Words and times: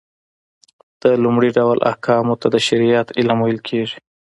د 1.01 1.03
لومړي 1.23 1.49
ډول 1.57 1.77
احکامو 1.91 2.39
ته 2.41 2.47
د 2.53 2.57
شريعت 2.67 3.07
علم 3.17 3.37
ويل 3.41 3.59
کېږي. 3.69 3.97